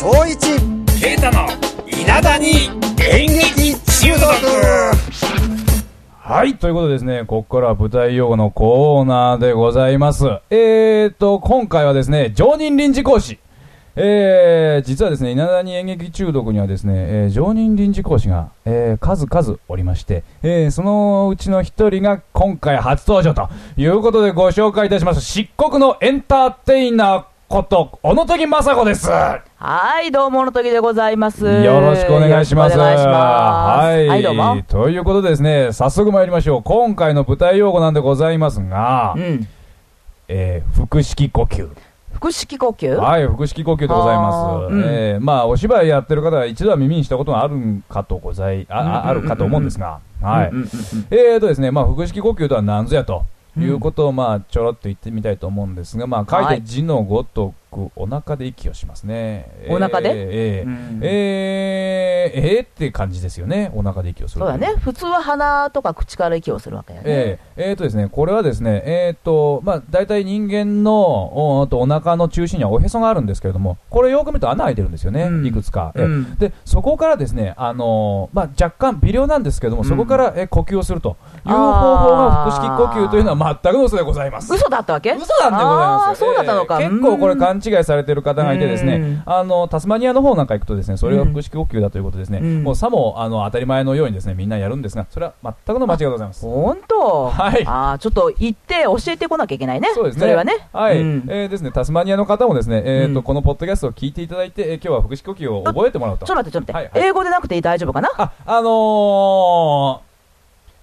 [0.00, 0.38] 翔一
[0.98, 1.46] ケイタの
[1.86, 2.70] 稲田に
[3.12, 4.24] 演劇中毒
[6.16, 10.24] はい、ということでですね、ここからは舞台用語のコーナーでございます。
[10.48, 13.38] えーと、今回はですね、常任臨時講師。
[13.94, 25.20] えー、実はですね、稲田に演劇中毒にはですね、えー常任臨時講師が、えー数々おりまして、えーそのうちの一人が今回初登場ということでご紹介いたします。
[25.20, 29.10] 漆黒のエンターテイナーこと、小野時雅子です。
[29.10, 29.42] は
[30.02, 31.44] い、どうもの時でございます。
[31.44, 32.74] よろしくお願いします。
[32.74, 33.06] いします。
[33.08, 34.06] はい。
[34.06, 34.62] はい、どうも。
[34.68, 36.62] ということでですね、早速参りましょう。
[36.62, 39.48] 今回の舞台用語なんでございますが、うん。
[40.28, 41.68] えー腹式呼吸。
[42.20, 42.94] 腹式呼吸？
[42.94, 44.72] はい、腹式呼吸でございます。
[44.72, 50.52] うんえーまあ、お芝居やってる方は一度は耳にしたことがあるんかとござい、あ、ああるかと思うんですが、はい。
[51.10, 53.24] えーとですね、まあ、腹式呼吸とは何ぞやと。
[53.58, 59.66] いうことを、まあ、ちょろっと言ってみたいと思うんですが、まあ、書いて字のごとく、お腹で息をしますね。
[59.68, 60.10] お腹で？
[60.10, 63.70] えーえーうんえー、えーって感じですよね。
[63.74, 64.40] お腹で息をする。
[64.40, 64.74] そうだね。
[64.80, 67.10] 普通は鼻とか口から息をするわけだよね。
[67.10, 75.92] えー、えーとですね、これはですね、えーと、まあ、大体人間のおとお腹の中心にはおへそがあるんですけれども、これよく見ると穴開いてるんですよね、うんいくつか。
[75.94, 84.52] えーうんで、そこからですね、あのーまあ、若干微量なんですけれども、うんそこから、えー呼吸をするという方法が腹式呼吸というのは全くの嘘でございます。
[84.52, 85.12] 嘘だったわけ？
[85.12, 86.80] 嘘なんでございますそうだったのか。
[86.80, 96.44] えー結構これ勘違いされてる方がいてですねうん、あの、タスマニアの方なんか行くとですね、それが腹式呼吸だということですね、うんもうさも、あの、当たり前のようにですね、みんなやるんですが、それは全くの間違いでございます。
[96.44, 97.30] 本当？
[97.30, 99.90] はいああ、ちょっと行って教えてこなきゃいけないね。
[99.94, 100.26] そうですね。
[100.26, 100.68] れはね。
[100.72, 101.00] はい。
[101.00, 106.26] うんえーですね、タスマニアの方もですね、えっ、と、うんこのポッドキャストを聞いていただいて、えー今日は腹式呼吸を覚えてもらうと。
[106.26, 107.00] ちょっと待って、ちょっと待って。
[107.00, 108.08] 英語でなくて大丈夫かな？
[108.16, 110.00] あ、あのー、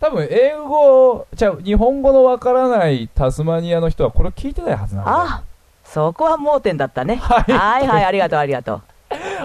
[0.00, 5.10] 多分英語、じゃあ日本語のわからないタスマニアの人はこれを聞いてないはずなんで。
[5.10, 5.42] あ
[5.84, 7.16] そこは盲点だったね。
[7.16, 8.82] はいはいはい、ありがとう、ありがとう。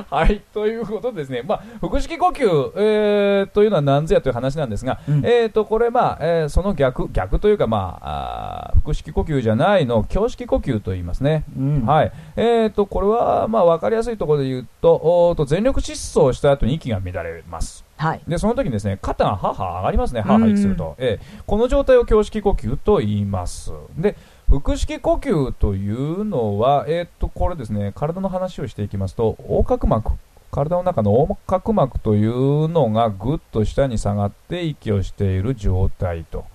[0.09, 11.44] はい、ということでですね、まあ、腹式呼吸、えーというのは何ぞやという話なんですが、うんえーと、これ、まあ、えーその逆、逆というか、まあ、あー腹式呼吸じゃないのを胸式呼吸と言いますね。
[11.58, 12.12] うんはい。
[12.36, 17.86] えーと、これは、まあ、わかりやすいところで言うと、おーと全力疾走した後に息が乱れます。
[17.97, 18.22] はい。
[18.28, 20.96] で、その時にですね、肩がはは上がりますね、はは息すると。
[20.97, 23.72] えーこの状態を胸式呼吸と言います。
[23.97, 24.16] で、
[24.50, 30.14] 腹式呼吸というのは、えーっと、これですね、体の話をしていきますと、横隔膜、
[30.52, 36.46] 体の中の横隔膜というのがぐっと下に下がって息をしている状態と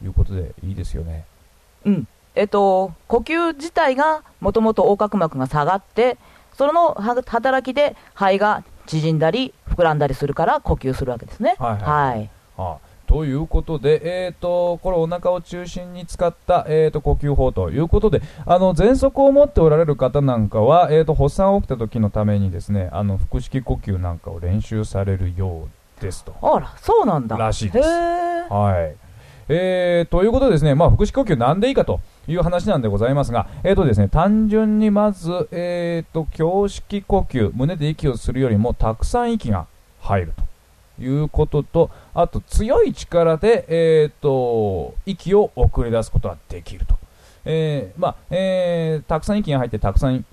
[0.00, 1.24] いうことでいいですよね。
[1.84, 2.08] うん。
[2.36, 6.18] えっと、呼吸自体がもともと横隔膜が下がって、
[6.52, 11.56] そのは働きで肺が縮んだり膨らんだりするから呼吸するわけですね。
[11.58, 12.30] はいはいはい。
[12.56, 26.34] はあということで、えー、とこれ、お腹を中心に使った、えー、と呼吸法ということで、あの喘息を持っておられる方なんかは、えー、と発作が起きた時のためにですねあの腹式呼吸なんかを練習されるようですと。
[26.42, 27.38] あら、そうなんだ。
[27.38, 29.08] らしいですはい
[29.50, 39.66] えー、ということでですね、まあ、腹式呼吸なんでいいかという話なんでございますが、えーとですね、単純にまず、えー、と胸式呼吸、胸で息をするよりもたくさん息が
[40.02, 41.90] 入るということと、
[42.20, 46.96] あと強い力で、えー、と息を送り出すことができると。
[47.44, 50.24] えーまあえーたくさん息が入ってたくさん、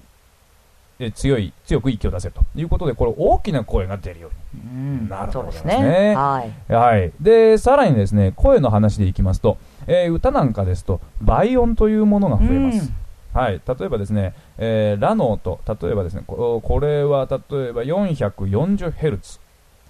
[1.00, 4.66] えー強い強く息を出せるということでこれ大きな声が出るようにう
[5.06, 6.16] んなるほどそうですねね。
[6.16, 6.74] はい。
[6.74, 7.12] はい。
[7.22, 12.92] で、さらにですね、声の話でいきますと、えー歌なんかですと、倍音というものが増えます。
[13.32, 13.62] はい。
[13.68, 19.40] 例えばですね、えーラの音、例えばですね、ここれは例えば 440Hz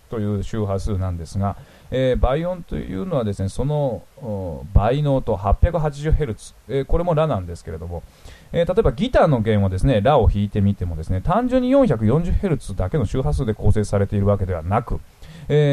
[0.10, 1.56] という周波数なんですが、
[1.92, 4.04] えー倍音というのはですね、その
[4.74, 8.04] 倍の音 880Hz、えーこれもラなんですけれども、
[8.52, 15.00] えー例えばギターの弦をですね、ラを弾いてみてもですね、単純に 440Hz だけの周波数で構成されているわけではなく、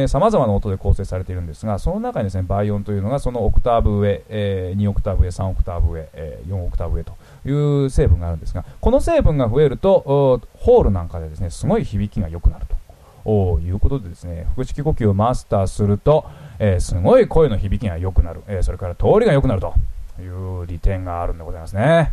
[0.09, 7.15] さまざまな音で構成されているんですが、その中にですね、倍音というのがそのオクターブ上、えー2オクターブ上、3オクターブ上、えー4オクターブ上と
[7.49, 12.82] いう成分があるんですが、この成分が増えると、ホールなんかでですね、すごい響きが良くなると。
[13.25, 16.25] おいうことでですね、腹式呼吸をマスターすると、
[16.59, 19.75] えーすごい声の響きが良くなる、えーそれから通りが良くなると
[20.21, 20.27] い
[20.63, 22.13] う利点があるんでございますね。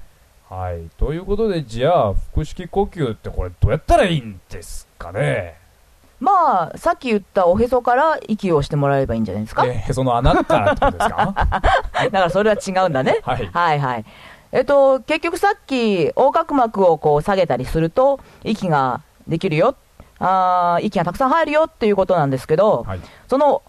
[0.50, 0.90] はい。
[0.98, 5.58] ということで、じゃあ、腹式呼吸ってこれどうやったらいいんですかね？
[6.20, 9.66] まあ、さっき言ったおへそから息をしてもらえればいいんじゃないですか？
[9.66, 11.34] えーへその穴からってことですか？
[11.94, 13.20] だからそれは違うんだね。
[13.24, 14.06] はいはいはい。
[14.52, 19.76] えっと、結局さっき、横隔膜をこう下げたりすると、息ができるよ。
[20.19, 23.00] あー息がたくさん入るよっていうことなんですけど、はい。
[23.27, 23.62] その、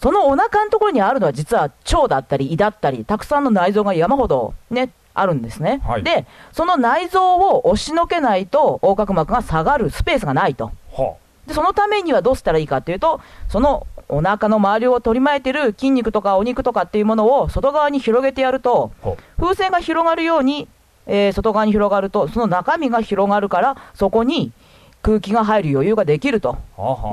[0.00, 5.80] そのお腹のところにあるのは実は腸だったり胃だったり、たくさんの内臓が山ほどね、あるんですね。
[5.86, 10.72] はいで、その内臓を押しのけないと、横隔膜が下がるスペースがないと。
[10.92, 11.14] は
[11.46, 19.08] で、そのためにはどうしたらいいかっていうと、そのお腹の周りを取り巻いてる筋肉とかお肉とかっていうものを外側に広げてやると、あ。
[19.10, 20.68] は風船が広がるように、
[21.06, 24.52] えー外側に広がると、その中身が広がるから、そこに
[25.02, 26.58] 空気が入る余裕ができると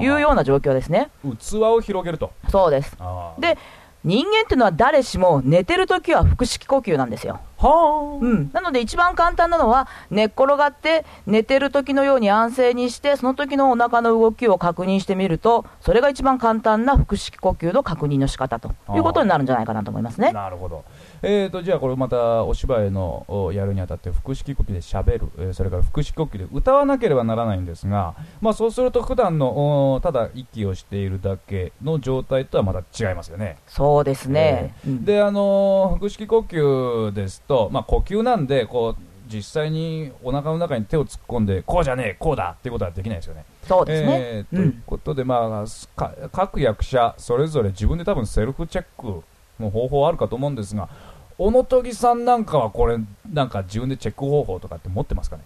[0.01, 1.09] いうような状況ですね。
[1.23, 2.31] 器を広げると。
[2.49, 2.97] そうです。
[3.39, 3.57] で、
[4.03, 7.39] 人間っていうのは誰しも寝てるときは腹式呼吸なんですよ。
[7.67, 8.25] はあ。
[8.25, 8.49] うん。
[8.53, 20.31] なので一番簡単なのは、寝っ転がって寝てる時のように安静にして、その時のお腹の動きを確認してみると、それが一番簡単な腹式呼吸の確認の仕方ということになるんじゃないかなと思いますね。
[20.31, 20.83] なるほど。
[21.21, 33.57] えーと、じゃあこれまたお芝居のおやるにあたって腹式呼吸で喋る、えーそれから腹式呼吸で歌わなければならないんですが、まあそうすると普段のおただ息をしているだけの状態とはまた違いますよね。
[33.67, 34.75] そうですね。
[34.85, 39.03] うんで、あのー腹式呼吸ですと、まあ呼吸なんで、こう、
[39.33, 43.45] 実際にお腹の中に手を突っ込んで、こうじゃねえ、こうだっていうことはできないですよね。
[43.67, 44.17] そうですね。
[44.19, 44.83] えーといううん。
[44.85, 49.23] ことで、まあ、か各役者、それぞれ自分で多分セルフチェック
[49.59, 50.89] の方法あるかと思うんですが、
[51.37, 52.97] 小野戸木さんなんかはこれ、
[53.31, 55.43] なんか自分でチェック方法とかって持ってますかね？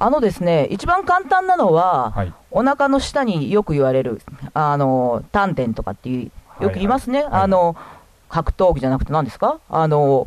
[0.00, 2.32] あのですね、一番簡単なのは、はい。
[2.50, 4.20] お腹の下によく言われる、
[4.54, 6.32] あの、丹田とかっていう、
[6.62, 7.22] よく言いますね。
[7.22, 7.76] はいはいあの、
[8.28, 9.58] 格闘技じゃなくて何ですか？
[9.68, 10.26] あの、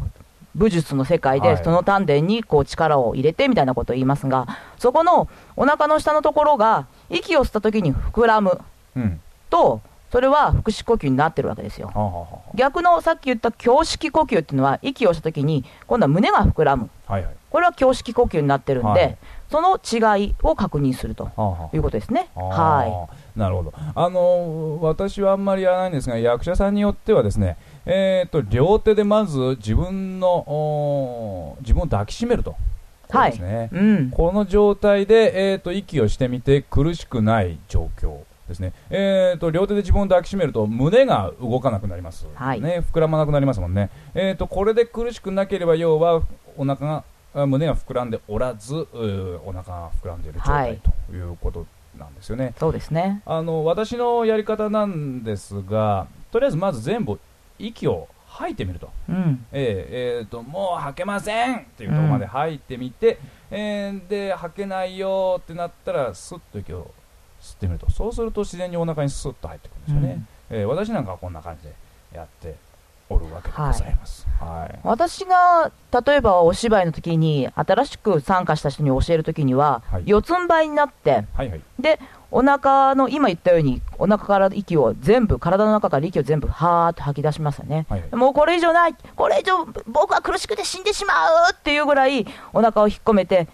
[0.55, 8.59] 武術の世界で、はいその丹田にこう力を入れてみたいなことを言いますが、そこのお腹の下のところが、息を吸った時に膨らむ
[8.95, 9.21] うん。
[9.49, 9.81] と、
[10.11, 12.43] それは腹式呼吸になってるわけですよ。
[12.55, 16.89] 逆のさっき言った胸式呼吸っていうのは、息をした時に、今度は胸が膨らむ。
[17.07, 17.35] あ、はいはい。
[17.49, 19.17] これは胸式呼吸になってるんで、はい
[19.51, 21.25] その違いを確認すると
[21.73, 22.29] いうことですね。
[22.35, 23.73] はなるほど。
[23.75, 32.55] あのー私はあんまりやらないんですが、役者さんによってはですね、えー、と両手でまず自分の自分を抱きしめると、
[33.07, 33.69] これですね。
[33.73, 33.75] い。
[33.75, 34.09] うん。
[34.11, 42.61] この状態で、えー、と息をしてみて苦しくない状況ですね、えー、と両手で自分を抱きしめると胸が動かなくなります、はい。
[42.61, 46.21] ね、膨らまなくなりますもんね、えー、とこれで苦しくなければ要は
[46.57, 47.03] お腹があ
[47.33, 48.73] 胸が膨らんでおらず
[49.45, 50.81] お腹が膨らんでいる状態、はい。
[51.09, 51.65] ということ
[51.97, 52.53] なんですよね。
[52.59, 53.21] そうですね。
[53.25, 57.19] あの私のやり方なんですがとりあえずまず全部
[57.59, 58.89] 息を吐いてみると。
[59.09, 59.45] うん。
[59.51, 63.19] えーえーともう吐けませんっていうところまで吐いてみて、
[63.49, 66.91] えーで吐けないよってなったらスッと息を
[67.41, 67.89] 吸ってみると。
[67.91, 71.73] そうすると自然にお腹にスッと入ってくるんですよね、えー私なんかはこんな感じで
[72.13, 72.55] やって
[73.11, 74.79] おるわけでございます、はい。
[74.83, 75.71] 私が
[76.05, 80.03] 例えばお芝居の時に新しく参加した人に教える時には、はい。
[80.05, 81.61] 四つん這いになってはいはい。
[81.79, 81.99] で
[82.33, 88.15] お腹の今言ったようにお腹から息を全部体の中から息を全部はーっと吐き出しますよね、はいはい。
[88.15, 91.13] もうこれ以上ないこれ以上僕は苦しくて死んでしま
[91.49, 93.49] うっていうぐらいお腹を引っ込めて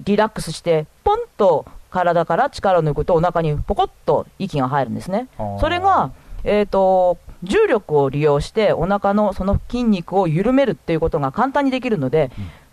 [0.00, 5.28] リラックスしてポンと体から力を抜くとお腹にポコッと息が入るんですね。
[5.60, 6.10] それが、
[6.44, 12.30] えー、と重力を利用してお腹のその筋肉を緩めるっていうことが簡単にできるので、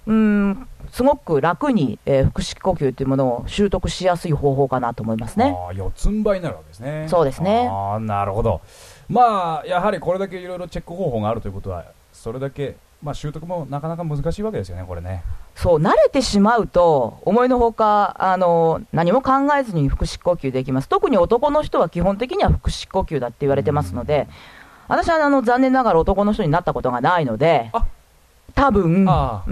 [0.08, 5.56] うーん、すごく楽に、えー腹式呼吸というものを習得しやすい方法かなと思いますね。
[5.58, 7.08] あー四つん這いになるわけですね。
[7.10, 7.68] そうですね。
[7.70, 8.62] あーなるほど。
[9.10, 15.24] まあやはりこれだけいろいろチェック方法があるということはそれだけまあ習得もなかなか難しいわけですよねこれね
[15.56, 20.90] そう、慣れてしまうと、思いのほか、あの、何も考えずに腹式呼吸できます。
[20.90, 24.28] 特に男の人は基本的には腹式呼吸だって言われてますので、
[24.88, 27.86] 私はあの残念ながら男の人になったことがないのであ、
[28.54, 29.44] 多分、うん、は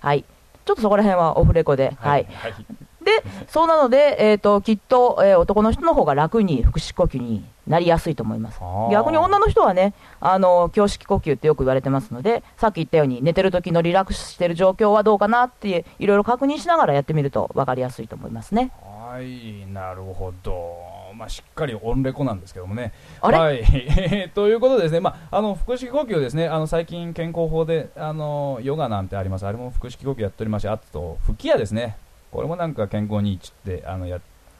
[0.00, 0.24] はいい。
[0.66, 2.26] ちょっとそこら辺はオフレコで、はい。
[2.34, 2.54] はい
[3.00, 8.60] で、そうなので、えっ、と、きっと、えー男の人の方が楽に腹式呼吸になりやすいと思います
[8.90, 18.70] 逆に女の人はね、あの、胸式呼吸ってよく言われてますので、さっき言ったように寝てる時のリラックスしてる状況はどうかなって、いろいろ確認しながらやってみると分かりやすいと思いますね。
[19.10, 20.76] はい、なるほど。
[21.14, 22.92] まあ、しっかりオンレコなんですけどもね。
[23.20, 23.64] はい。
[24.34, 29.46] ということでですね、まあ、あの、腹式呼吸ですね、あの、最近健康法で、あの、ヨガなんてあります。
[29.46, 31.96] あれも腹式呼吸やっておりまして、あと、吹き矢ですね。
[32.30, 34.18] これもなんか健康にいいって、あの、や、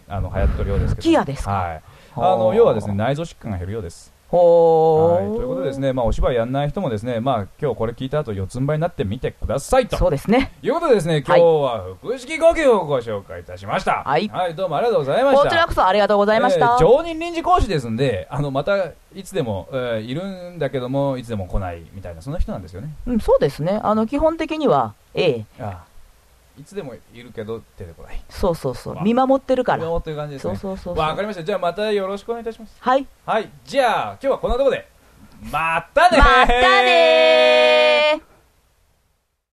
[0.08, 1.02] あの、流行ってるようですけど。
[1.02, 1.50] 吹き矢ですか？
[1.52, 1.82] はい。
[2.20, 4.12] あの、要はですね、内臓疾患が減るようです。
[4.30, 5.36] はい。
[5.36, 9.96] ということでですね、まあ、お芝居やんない人もですね、まあ、今日これ聞いた後、四つん這いになってみてくださいと。
[9.96, 10.52] そうですね。
[10.60, 14.02] いうことでですね、今日は腹式呼吸をご紹介いたしました。
[14.04, 15.44] はいどうもありがとうございました。
[15.44, 16.66] こちらこそありがとうございました。
[16.66, 22.90] えー常任臨時講師ですんで、あの、また、いつでも、えーいるんだけども、いつでも来ないみたいな、そんな人なんですよね。
[23.06, 23.80] うん、そうですね。
[23.82, 25.87] あの、基本的には、ええ、ああ
[26.58, 28.22] いつでもいるけど、出てこない。
[28.28, 28.94] そうそうそう。
[28.96, 29.84] わ見守ってるから。
[29.84, 30.56] よーという感じですね。
[30.56, 31.02] そうそうそう。
[31.02, 31.44] わかりました。
[31.44, 32.76] じゃあまたよろしくお願いいたします。
[32.80, 33.06] はい。
[33.24, 33.50] はい。
[33.64, 34.88] じゃあ、今日はこんなところで、
[35.52, 38.27] またねーまたねー